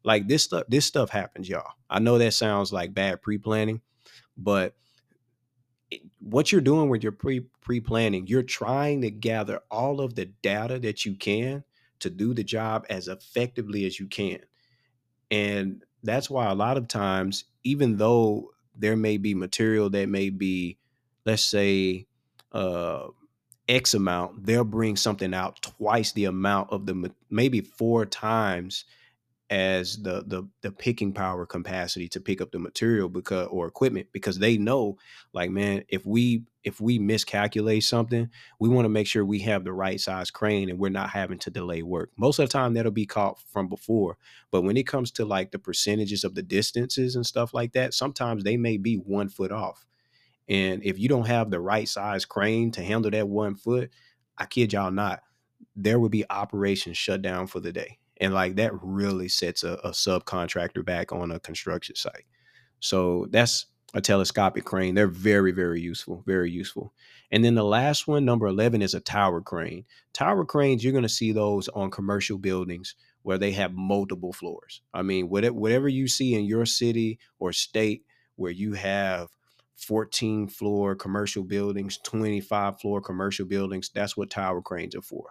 Like 0.04 0.28
this 0.28 0.42
stuff, 0.42 0.64
this 0.68 0.84
stuff 0.84 1.08
happens, 1.08 1.48
y'all. 1.48 1.72
I 1.88 1.98
know 1.98 2.18
that 2.18 2.34
sounds 2.34 2.74
like 2.74 2.92
bad 2.92 3.22
pre 3.22 3.38
planning, 3.38 3.80
but 4.36 4.74
what 6.20 6.52
you're 6.52 6.60
doing 6.60 6.88
with 6.88 7.02
your 7.02 7.12
pre 7.12 7.40
pre 7.60 7.80
planning, 7.80 8.26
you're 8.26 8.42
trying 8.42 9.02
to 9.02 9.10
gather 9.10 9.60
all 9.70 10.00
of 10.00 10.14
the 10.14 10.26
data 10.26 10.78
that 10.80 11.04
you 11.04 11.14
can 11.14 11.64
to 12.00 12.10
do 12.10 12.34
the 12.34 12.44
job 12.44 12.86
as 12.90 13.08
effectively 13.08 13.84
as 13.86 13.98
you 13.98 14.06
can. 14.06 14.40
And 15.30 15.84
that's 16.02 16.30
why 16.30 16.46
a 16.46 16.54
lot 16.54 16.76
of 16.76 16.88
times, 16.88 17.44
even 17.64 17.96
though 17.96 18.52
there 18.74 18.96
may 18.96 19.16
be 19.16 19.34
material 19.34 19.90
that 19.90 20.08
may 20.08 20.30
be, 20.30 20.78
let's 21.24 21.44
say, 21.44 22.06
uh, 22.52 23.08
X 23.68 23.92
amount, 23.92 24.46
they'll 24.46 24.64
bring 24.64 24.96
something 24.96 25.34
out 25.34 25.60
twice 25.60 26.12
the 26.12 26.24
amount 26.24 26.72
of 26.72 26.86
the 26.86 27.12
maybe 27.28 27.60
four 27.60 28.06
times 28.06 28.84
as 29.50 29.96
the 30.02 30.22
the 30.26 30.46
the 30.60 30.70
picking 30.70 31.12
power 31.12 31.46
capacity 31.46 32.06
to 32.06 32.20
pick 32.20 32.42
up 32.42 32.50
the 32.50 32.58
material 32.58 33.08
because 33.08 33.48
or 33.50 33.66
equipment 33.66 34.06
because 34.12 34.38
they 34.38 34.58
know 34.58 34.98
like 35.32 35.50
man 35.50 35.82
if 35.88 36.04
we 36.04 36.42
if 36.64 36.82
we 36.82 36.98
miscalculate 36.98 37.82
something 37.82 38.28
we 38.60 38.68
want 38.68 38.84
to 38.84 38.90
make 38.90 39.06
sure 39.06 39.24
we 39.24 39.38
have 39.38 39.64
the 39.64 39.72
right 39.72 40.00
size 40.00 40.30
crane 40.30 40.68
and 40.68 40.78
we're 40.78 40.90
not 40.90 41.08
having 41.08 41.38
to 41.38 41.50
delay 41.50 41.82
work. 41.82 42.10
Most 42.18 42.38
of 42.38 42.46
the 42.46 42.52
time 42.52 42.74
that'll 42.74 42.92
be 42.92 43.06
caught 43.06 43.40
from 43.50 43.68
before 43.68 44.18
but 44.50 44.62
when 44.62 44.76
it 44.76 44.86
comes 44.86 45.10
to 45.12 45.24
like 45.24 45.50
the 45.50 45.58
percentages 45.58 46.24
of 46.24 46.34
the 46.34 46.42
distances 46.42 47.16
and 47.16 47.24
stuff 47.24 47.54
like 47.54 47.72
that 47.72 47.94
sometimes 47.94 48.44
they 48.44 48.58
may 48.58 48.76
be 48.76 48.96
one 48.96 49.30
foot 49.30 49.50
off 49.50 49.86
and 50.46 50.82
if 50.84 50.98
you 50.98 51.08
don't 51.08 51.26
have 51.26 51.50
the 51.50 51.60
right 51.60 51.88
size 51.88 52.26
crane 52.26 52.70
to 52.72 52.82
handle 52.82 53.10
that 53.10 53.28
one 53.28 53.54
foot 53.54 53.90
i 54.36 54.44
kid 54.44 54.74
y'all 54.74 54.90
not 54.90 55.20
there 55.74 55.98
would 55.98 56.10
be 56.10 56.24
operations 56.28 56.98
shut 56.98 57.22
down 57.22 57.46
for 57.46 57.60
the 57.60 57.72
day 57.72 57.98
and 58.20 58.34
like 58.34 58.56
that 58.56 58.72
really 58.82 59.28
sets 59.28 59.64
a, 59.64 59.74
a 59.84 59.90
subcontractor 59.90 60.84
back 60.84 61.12
on 61.12 61.30
a 61.30 61.40
construction 61.40 61.96
site. 61.96 62.26
So 62.80 63.26
that's 63.30 63.66
a 63.94 64.00
telescopic 64.02 64.66
crane 64.66 64.94
they're 64.94 65.06
very 65.06 65.50
very 65.50 65.80
useful 65.80 66.22
very 66.26 66.50
useful. 66.50 66.92
And 67.30 67.44
then 67.44 67.54
the 67.54 67.64
last 67.64 68.06
one 68.06 68.24
number 68.24 68.46
11 68.46 68.82
is 68.82 68.94
a 68.94 69.00
tower 69.00 69.40
crane. 69.40 69.84
Tower 70.12 70.44
cranes 70.44 70.84
you're 70.84 70.92
going 70.92 71.02
to 71.02 71.08
see 71.08 71.32
those 71.32 71.68
on 71.68 71.90
commercial 71.90 72.38
buildings 72.38 72.94
where 73.22 73.38
they 73.38 73.52
have 73.52 73.72
multiple 73.72 74.32
floors. 74.32 74.82
I 74.92 75.02
mean 75.02 75.28
whatever 75.28 75.88
you 75.88 76.06
see 76.06 76.34
in 76.34 76.44
your 76.44 76.66
city 76.66 77.18
or 77.38 77.52
state 77.52 78.04
where 78.36 78.52
you 78.52 78.74
have 78.74 79.28
14 79.76 80.48
floor 80.48 80.94
commercial 80.96 81.44
buildings 81.44 81.98
25 82.02 82.80
floor 82.80 83.00
commercial 83.00 83.46
buildings 83.46 83.90
that's 83.94 84.16
what 84.16 84.28
tower 84.28 84.60
cranes 84.60 84.96
are 84.96 85.02
for 85.02 85.30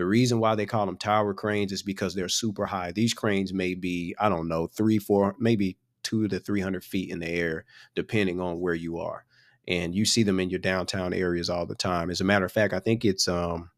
the 0.00 0.06
reason 0.06 0.40
why 0.40 0.54
they 0.54 0.64
call 0.64 0.86
them 0.86 0.96
tower 0.96 1.34
cranes 1.34 1.72
is 1.72 1.82
because 1.82 2.14
they're 2.14 2.26
super 2.26 2.64
high. 2.64 2.90
These 2.90 3.12
cranes 3.12 3.52
may 3.52 3.74
be, 3.74 4.16
I 4.18 4.30
don't 4.30 4.48
know, 4.48 4.66
three, 4.66 4.98
four, 4.98 5.36
maybe 5.38 5.76
two 6.02 6.26
to 6.28 6.40
300 6.40 6.82
feet 6.82 7.10
in 7.10 7.18
the 7.18 7.28
air, 7.28 7.66
depending 7.94 8.40
on 8.40 8.60
where 8.60 8.74
you 8.74 8.98
are. 8.98 9.26
And 9.68 9.94
you 9.94 10.06
see 10.06 10.22
them 10.22 10.40
in 10.40 10.48
your 10.48 10.58
downtown 10.58 11.12
areas 11.12 11.50
all 11.50 11.66
the 11.66 11.74
time. 11.74 12.08
As 12.08 12.22
a 12.22 12.24
matter 12.24 12.46
of 12.46 12.50
fact, 12.50 12.72
I 12.72 12.78
think 12.78 13.04
it's, 13.04 13.28
um, 13.28 13.68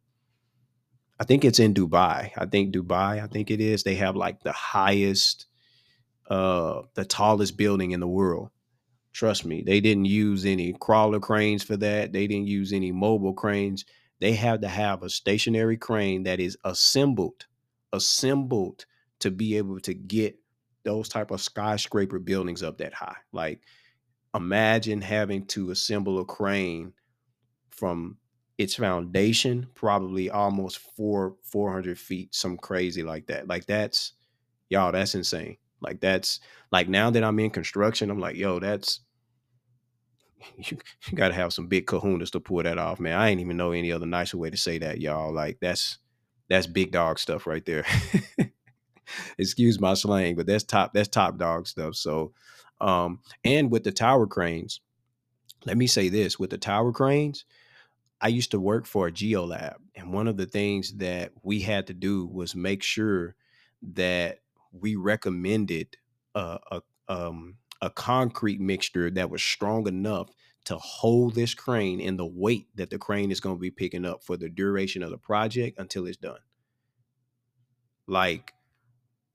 I 1.18 1.24
think 1.24 1.44
it's 1.44 1.58
in 1.58 1.74
Dubai. 1.74 2.30
I 2.36 2.46
think 2.46 2.72
Dubai, 2.72 3.20
I 3.20 3.26
think 3.26 3.50
it 3.50 3.60
is. 3.60 3.82
They 3.82 3.96
have 3.96 4.14
like 4.14 4.44
the 4.44 4.52
highest, 4.52 5.46
uh, 6.30 6.82
the 6.94 7.04
tallest 7.04 7.56
building 7.56 7.90
in 7.90 7.98
the 7.98 8.06
world. 8.06 8.50
Trust 9.12 9.44
me, 9.44 9.64
they 9.66 9.80
didn't 9.80 10.04
use 10.04 10.46
any 10.46 10.72
crawler 10.72 11.18
cranes 11.18 11.64
for 11.64 11.76
that. 11.78 12.12
They 12.12 12.28
didn't 12.28 12.46
use 12.46 12.72
any 12.72 12.92
mobile 12.92 13.34
cranes 13.34 13.84
they 14.22 14.34
have 14.34 14.60
to 14.60 14.68
have 14.68 15.02
a 15.02 15.10
stationary 15.10 15.76
crane 15.76 16.22
that 16.22 16.38
is 16.38 16.56
assembled, 16.64 17.46
assembled 17.92 18.86
to 19.18 19.32
be 19.32 19.56
able 19.56 19.80
to 19.80 19.94
get 19.94 20.38
those 20.84 21.08
type 21.08 21.32
of 21.32 21.40
skyscraper 21.40 22.20
buildings 22.20 22.62
up 22.62 22.78
that 22.78 22.94
high. 22.94 23.16
Like 23.32 23.62
imagine 24.32 25.00
having 25.00 25.44
to 25.46 25.72
assemble 25.72 26.20
a 26.20 26.24
crane 26.24 26.92
from 27.70 28.16
its 28.58 28.76
foundation, 28.76 29.66
probably 29.74 30.30
almost 30.30 30.78
four, 30.78 31.34
400 31.42 31.98
feet, 31.98 32.32
some 32.32 32.56
crazy 32.56 33.02
like 33.02 33.26
that. 33.26 33.48
Like 33.48 33.66
that's, 33.66 34.12
y'all, 34.68 34.92
that's 34.92 35.16
insane. 35.16 35.56
Like 35.80 35.98
that's 35.98 36.38
like 36.70 36.88
now 36.88 37.10
that 37.10 37.24
I'm 37.24 37.40
in 37.40 37.50
construction, 37.50 38.08
I'm 38.08 38.20
like, 38.20 38.36
yo, 38.36 38.60
that's 38.60 39.00
you, 40.56 40.78
you 41.08 41.16
got 41.16 41.28
to 41.28 41.34
have 41.34 41.52
some 41.52 41.66
big 41.66 41.86
kahunas 41.86 42.30
to 42.32 42.40
pull 42.40 42.62
that 42.62 42.78
off, 42.78 43.00
man. 43.00 43.18
I 43.18 43.28
ain't 43.28 43.40
even 43.40 43.56
know 43.56 43.72
any 43.72 43.92
other 43.92 44.06
nicer 44.06 44.38
way 44.38 44.50
to 44.50 44.56
say 44.56 44.78
that, 44.78 45.00
y'all. 45.00 45.32
Like 45.32 45.58
that's 45.60 45.98
that's 46.48 46.66
big 46.66 46.92
dog 46.92 47.18
stuff 47.18 47.46
right 47.46 47.64
there. 47.64 47.84
Excuse 49.38 49.80
my 49.80 49.94
slang, 49.94 50.36
but 50.36 50.46
that's 50.46 50.64
top 50.64 50.92
that's 50.92 51.08
top 51.08 51.38
dog 51.38 51.66
stuff. 51.66 51.94
So, 51.94 52.32
um, 52.80 53.20
and 53.44 53.70
with 53.70 53.84
the 53.84 53.92
tower 53.92 54.26
cranes, 54.26 54.80
let 55.64 55.76
me 55.76 55.86
say 55.86 56.08
this: 56.08 56.38
with 56.38 56.50
the 56.50 56.58
tower 56.58 56.92
cranes, 56.92 57.44
I 58.20 58.28
used 58.28 58.50
to 58.52 58.60
work 58.60 58.86
for 58.86 59.08
a 59.08 59.12
geolab, 59.12 59.76
and 59.94 60.12
one 60.12 60.28
of 60.28 60.36
the 60.36 60.46
things 60.46 60.94
that 60.94 61.32
we 61.42 61.60
had 61.60 61.86
to 61.88 61.94
do 61.94 62.26
was 62.26 62.54
make 62.54 62.82
sure 62.82 63.34
that 63.94 64.38
we 64.72 64.96
recommended 64.96 65.96
a, 66.34 66.58
a 66.70 66.82
um, 67.08 67.56
a 67.82 67.90
concrete 67.90 68.60
mixture 68.60 69.10
that 69.10 69.28
was 69.28 69.42
strong 69.42 69.86
enough 69.86 70.30
to 70.64 70.78
hold 70.78 71.34
this 71.34 71.52
crane 71.52 72.00
in 72.00 72.16
the 72.16 72.24
weight 72.24 72.68
that 72.76 72.88
the 72.88 72.98
crane 72.98 73.32
is 73.32 73.40
going 73.40 73.56
to 73.56 73.60
be 73.60 73.70
picking 73.70 74.04
up 74.04 74.22
for 74.22 74.36
the 74.36 74.48
duration 74.48 75.02
of 75.02 75.10
the 75.10 75.18
project 75.18 75.78
until 75.78 76.06
it's 76.06 76.16
done. 76.16 76.38
Like, 78.06 78.52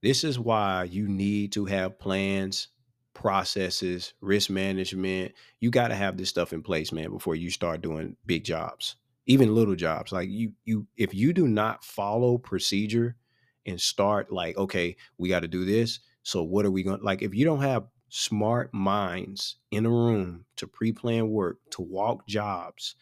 this 0.02 0.24
is 0.24 0.40
why 0.40 0.86
you 0.86 1.08
need 1.10 1.52
to 1.54 1.66
have 1.66 2.00
plans, 2.00 2.70
processes, 3.14 4.14
risk 4.22 4.50
management. 4.50 5.34
You 5.60 5.70
got 5.70 5.90
to 5.90 5.96
have 5.96 6.16
this 6.16 6.30
stuff 6.30 6.54
in 6.54 6.62
place, 6.62 6.94
man, 6.94 7.10
before 7.12 7.36
you 7.36 7.50
start 7.50 7.82
doing 7.82 8.16
big 8.26 8.46
jobs, 8.46 8.96
even 9.26 9.56
little 9.56 9.76
jobs. 9.76 10.14
Like 10.14 10.30
you, 10.30 10.54
you, 10.64 10.88
if 10.96 11.14
you 11.14 11.34
do 11.34 11.48
not 11.48 11.84
follow 11.84 12.38
procedure 12.38 13.18
and 13.66 13.82
start 13.82 14.32
like, 14.32 14.56
okay, 14.56 14.96
we 15.18 15.28
got 15.28 15.42
to 15.42 15.48
do 15.50 15.66
this. 15.66 16.00
So 16.24 16.44
what 16.44 16.66
are 16.66 16.72
we 16.72 16.84
going 16.84 17.04
like? 17.04 17.22
If 17.22 17.36
you 17.36 17.44
don't 17.44 17.62
have 17.62 17.88
smart 18.10 18.74
minds 18.74 19.58
in 19.72 19.86
a 19.86 19.90
room 19.90 20.46
to 20.56 20.68
pre-plan 20.68 21.30
work, 21.30 21.58
to 21.72 21.82
walk 21.82 22.28
jobs, 22.28 22.96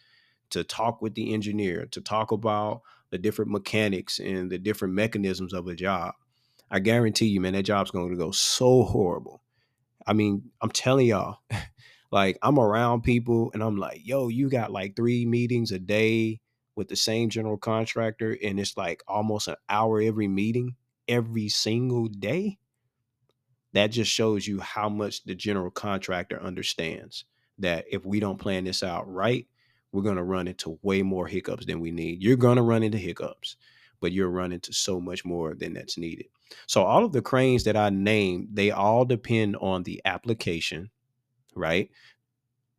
to 0.49 0.63
talk 0.63 1.01
with 1.01 1.15
the 1.15 1.33
engineer, 1.33 1.85
to 1.87 2.01
talk 2.01 2.31
about 2.31 2.81
the 3.11 3.17
different 3.17 3.51
mechanics 3.51 4.19
and 4.19 4.51
the 4.51 4.57
different 4.57 4.93
mechanisms 4.93 5.53
of 5.53 5.67
a 5.67 5.75
job. 5.75 6.13
I 6.69 6.79
guarantee 6.79 7.27
you, 7.27 7.41
man, 7.41 7.53
that 7.53 7.63
job's 7.63 7.91
going 7.91 8.09
to 8.09 8.17
go 8.17 8.31
so 8.31 8.83
horrible. 8.83 9.41
I 10.05 10.13
mean, 10.13 10.51
I'm 10.61 10.71
telling 10.71 11.07
y'all, 11.07 11.39
like 12.11 12.37
I'm 12.41 12.59
around 12.59 13.03
people 13.03 13.51
and 13.53 13.63
I'm 13.63 13.77
like, 13.77 14.01
yo, 14.03 14.27
you 14.27 14.49
got 14.49 14.71
like 14.71 14.95
three 14.95 15.25
meetings 15.25 15.71
a 15.71 15.79
day 15.79 16.41
with 16.75 16.89
the 16.89 16.95
same 16.95 17.29
general 17.29 17.57
contractor, 17.57 18.37
and 18.43 18.59
it's 18.59 18.75
like 18.75 19.01
almost 19.07 19.47
an 19.47 19.55
hour 19.69 20.01
every 20.01 20.27
meeting 20.27 20.75
every 21.07 21.47
single 21.47 22.07
day 22.07 22.57
that 23.75 23.87
just 23.87 24.09
shows 24.09 24.47
you 24.47 24.61
how 24.61 24.87
much 24.87 25.25
the 25.25 25.35
general 25.35 25.69
contractor 25.69 26.41
understands 26.41 27.25
that 27.59 27.83
if 27.91 28.05
we 28.05 28.21
don't 28.21 28.39
plan 28.39 28.63
this 28.63 28.81
out 28.81 29.11
right, 29.11 29.47
we're 29.91 30.01
going 30.01 30.15
to 30.15 30.23
run 30.23 30.47
into 30.47 30.79
way 30.81 31.01
more 31.01 31.27
hiccups 31.27 31.65
than 31.65 31.81
we 31.81 31.91
need. 31.91 32.23
You're 32.23 32.37
going 32.37 32.55
to 32.55 32.61
run 32.61 32.83
into 32.83 32.97
hiccups, 32.97 33.57
but 33.99 34.13
you're 34.13 34.29
running 34.29 34.55
into 34.55 34.71
so 34.71 35.01
much 35.01 35.25
more 35.25 35.55
than 35.55 35.73
that's 35.73 35.97
needed. 35.97 36.27
So 36.67 36.83
all 36.83 37.03
of 37.03 37.11
the 37.11 37.21
cranes 37.21 37.65
that 37.65 37.75
I 37.75 37.89
named, 37.89 38.47
they 38.53 38.71
all 38.71 39.03
depend 39.03 39.57
on 39.57 39.83
the 39.83 40.01
application, 40.05 40.89
right? 41.53 41.89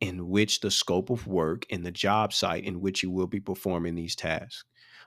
In 0.01 0.29
which 0.29 0.61
the 0.61 0.71
scope 0.71 1.11
of 1.11 1.27
work 1.27 1.67
and 1.69 1.85
the 1.85 1.91
job 1.91 2.33
site 2.33 2.63
in 2.63 2.81
which 2.81 3.03
you 3.03 3.11
will 3.11 3.27
be 3.27 3.39
performing 3.39 3.93
these 3.93 4.15
tasks. 4.15 4.63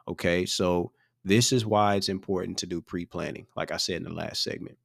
Okay, 0.06 0.47
so 0.47 0.92
this 1.25 1.52
is 1.52 1.66
why 1.66 1.97
it's 1.97 2.09
important 2.09 2.59
to 2.59 2.66
do 2.66 2.80
pre 2.80 3.06
planning, 3.06 3.49
like 3.56 3.73
I 3.73 3.76
said 3.76 3.97
in 3.97 4.04
the 4.04 4.12
last 4.12 4.44
segment. 4.44 4.78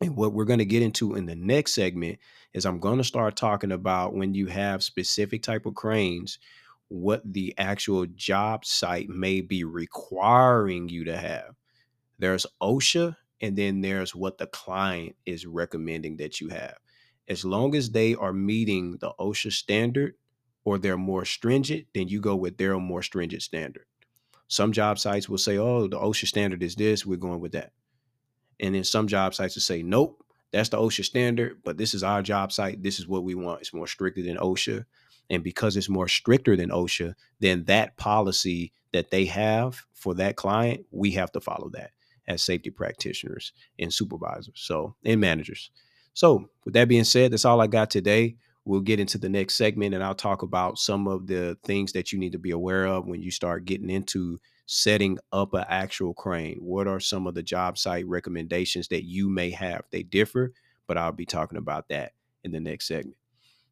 And 0.00 0.16
what 0.16 0.34
we're 0.34 0.44
going 0.44 0.58
to 0.58 0.66
get 0.66 0.82
into 0.82 1.14
in 1.14 1.26
the 1.26 1.34
next 1.34 1.74
segment 1.74 2.18
is 2.52 2.66
I'm 2.66 2.80
going 2.80 2.98
to 2.98 3.04
start 3.04 3.36
talking 3.36 3.72
about 3.72 4.14
when 4.14 4.34
you 4.34 4.46
have 4.46 4.82
specific 4.82 5.42
type 5.42 5.64
of 5.64 5.74
cranes, 5.74 6.38
what 6.88 7.22
the 7.24 7.54
actual 7.56 8.06
job 8.06 8.64
site 8.64 9.08
may 9.08 9.40
be 9.40 9.64
requiring 9.64 10.88
you 10.88 11.04
to 11.04 11.16
have. 11.16 11.54
There's 12.18 12.46
OSHA, 12.62 13.16
and 13.40 13.56
then 13.56 13.80
there's 13.80 14.14
what 14.14 14.38
the 14.38 14.46
client 14.46 15.16
is 15.24 15.46
recommending 15.46 16.18
that 16.18 16.40
you 16.40 16.48
have. 16.48 16.76
As 17.28 17.44
long 17.44 17.74
as 17.74 17.90
they 17.90 18.14
are 18.14 18.32
meeting 18.32 18.98
the 19.00 19.12
OSHA 19.18 19.52
standard 19.52 20.14
or 20.64 20.78
they're 20.78 20.96
more 20.96 21.24
stringent, 21.24 21.86
then 21.94 22.08
you 22.08 22.20
go 22.20 22.36
with 22.36 22.58
their 22.58 22.78
more 22.78 23.02
stringent 23.02 23.42
standard. 23.42 23.86
Some 24.48 24.72
job 24.72 24.98
sites 24.98 25.28
will 25.28 25.38
say, 25.38 25.58
oh, 25.58 25.88
the 25.88 25.98
OSHA 25.98 26.26
standard 26.26 26.62
is 26.62 26.76
this, 26.76 27.04
we're 27.04 27.16
going 27.16 27.40
with 27.40 27.52
that. 27.52 27.72
And 28.60 28.74
then 28.74 28.84
some 28.84 29.06
job 29.06 29.34
sites 29.34 29.54
will 29.54 29.62
say, 29.62 29.82
nope, 29.82 30.22
that's 30.52 30.68
the 30.70 30.78
OSHA 30.78 31.04
standard, 31.04 31.60
but 31.64 31.76
this 31.76 31.92
is 31.92 32.02
our 32.02 32.22
job 32.22 32.52
site. 32.52 32.82
This 32.82 32.98
is 32.98 33.06
what 33.06 33.24
we 33.24 33.34
want. 33.34 33.60
It's 33.60 33.74
more 33.74 33.86
stricter 33.86 34.22
than 34.22 34.36
OSHA. 34.36 34.84
And 35.28 35.42
because 35.42 35.76
it's 35.76 35.88
more 35.88 36.08
stricter 36.08 36.56
than 36.56 36.70
OSHA, 36.70 37.14
then 37.40 37.64
that 37.64 37.96
policy 37.96 38.72
that 38.92 39.10
they 39.10 39.26
have 39.26 39.84
for 39.92 40.14
that 40.14 40.36
client, 40.36 40.86
we 40.90 41.10
have 41.12 41.32
to 41.32 41.40
follow 41.40 41.68
that 41.70 41.90
as 42.28 42.42
safety 42.42 42.70
practitioners 42.70 43.52
and 43.78 43.92
supervisors. 43.92 44.54
So, 44.54 44.94
and 45.04 45.20
managers. 45.20 45.70
So, 46.14 46.48
with 46.64 46.74
that 46.74 46.88
being 46.88 47.04
said, 47.04 47.32
that's 47.32 47.44
all 47.44 47.60
I 47.60 47.66
got 47.66 47.90
today. 47.90 48.36
We'll 48.64 48.80
get 48.80 48.98
into 48.98 49.18
the 49.18 49.28
next 49.28 49.54
segment 49.54 49.94
and 49.94 50.02
I'll 50.02 50.14
talk 50.14 50.42
about 50.42 50.78
some 50.78 51.06
of 51.06 51.26
the 51.26 51.56
things 51.64 51.92
that 51.92 52.12
you 52.12 52.18
need 52.18 52.32
to 52.32 52.38
be 52.38 52.50
aware 52.50 52.86
of 52.86 53.06
when 53.06 53.22
you 53.22 53.30
start 53.30 53.64
getting 53.64 53.90
into 53.90 54.40
setting 54.66 55.18
up 55.32 55.54
an 55.54 55.64
actual 55.68 56.12
crane. 56.12 56.58
What 56.60 56.86
are 56.86 57.00
some 57.00 57.26
of 57.26 57.34
the 57.34 57.42
job 57.42 57.78
site 57.78 58.06
recommendations 58.06 58.88
that 58.88 59.04
you 59.04 59.28
may 59.28 59.50
have? 59.50 59.82
They 59.90 60.02
differ, 60.02 60.52
but 60.86 60.98
I'll 60.98 61.12
be 61.12 61.26
talking 61.26 61.58
about 61.58 61.88
that 61.88 62.12
in 62.44 62.52
the 62.52 62.60
next 62.60 62.86
segment. 62.86 63.16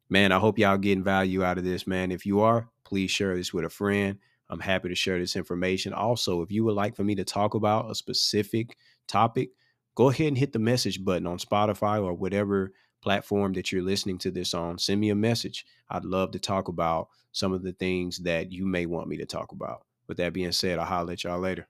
Man, 0.09 0.31
I 0.31 0.39
hope 0.39 0.59
y'all 0.59 0.77
getting 0.77 1.03
value 1.03 1.43
out 1.43 1.57
of 1.57 1.63
this, 1.63 1.85
man. 1.85 2.11
If 2.11 2.25
you 2.25 2.41
are, 2.41 2.69
please 2.83 3.11
share 3.11 3.35
this 3.35 3.53
with 3.53 3.65
a 3.65 3.69
friend. 3.69 4.17
I'm 4.49 4.59
happy 4.59 4.89
to 4.89 4.95
share 4.95 5.17
this 5.17 5.35
information. 5.35 5.93
Also, 5.93 6.41
if 6.41 6.51
you 6.51 6.63
would 6.63 6.75
like 6.75 6.95
for 6.95 7.03
me 7.03 7.15
to 7.15 7.23
talk 7.23 7.55
about 7.55 7.89
a 7.89 7.95
specific 7.95 8.77
topic, 9.07 9.49
go 9.95 10.09
ahead 10.09 10.27
and 10.27 10.37
hit 10.37 10.53
the 10.53 10.59
message 10.59 11.03
button 11.03 11.25
on 11.25 11.39
Spotify 11.39 12.03
or 12.03 12.13
whatever 12.13 12.71
platform 13.01 13.53
that 13.53 13.71
you're 13.71 13.81
listening 13.81 14.17
to 14.19 14.31
this 14.31 14.53
on. 14.53 14.77
Send 14.77 15.01
me 15.01 15.09
a 15.09 15.15
message. 15.15 15.65
I'd 15.89 16.05
love 16.05 16.31
to 16.31 16.39
talk 16.39 16.67
about 16.67 17.09
some 17.31 17.53
of 17.53 17.63
the 17.63 17.73
things 17.73 18.19
that 18.19 18.51
you 18.51 18.65
may 18.65 18.85
want 18.85 19.07
me 19.07 19.17
to 19.17 19.25
talk 19.25 19.51
about. 19.51 19.85
With 20.07 20.17
that 20.17 20.33
being 20.33 20.51
said, 20.51 20.79
I'll 20.79 20.85
holler 20.85 21.13
at 21.13 21.23
y'all 21.23 21.39
later. 21.39 21.67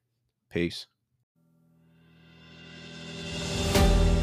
Peace. 0.50 0.88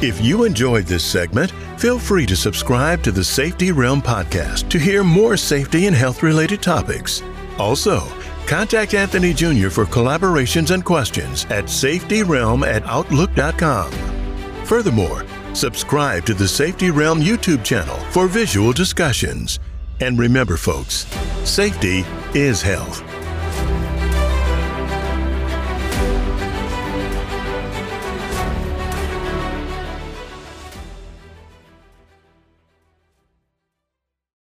If 0.03 0.21
you 0.21 0.43
enjoyed 0.43 0.87
this 0.87 1.05
segment, 1.05 1.53
feel 1.79 1.97
free 1.97 2.27
to 2.27 2.35
subscribe 2.35 3.05
to 3.05 3.13
the 3.13 3.23
Safety 3.23 3.71
Realm 3.71 4.03
podcast 4.03 4.69
to 4.71 4.79
hear 4.79 5.05
more 5.05 5.37
safety 5.37 5.87
and 5.87 5.95
health 5.95 6.25
related 6.25 6.61
topics. 6.61 7.23
Also, 7.57 8.01
contact 8.47 8.95
Anthony 8.95 9.33
Jr. 9.33 9.69
for 9.69 9.85
collaborations 9.85 10.73
and 10.73 10.85
questions 10.85 11.45
at 11.51 11.67
safetyrealm 11.67 12.67
at 12.67 12.83
outlook.com. 12.85 13.93
Furthermore, 14.65 15.25
subscribe 15.55 16.27
to 16.27 16.35
the 16.35 16.49
Safety 16.49 16.91
Realm 16.91 17.21
YouTube 17.21 17.63
channel 17.63 17.97
for 18.11 18.27
visual 18.27 18.73
discussions. 18.73 19.61
And 20.01 20.19
remember, 20.19 20.57
folks, 20.57 21.07
safety 21.45 22.05
is 22.35 22.61
health. 22.61 23.05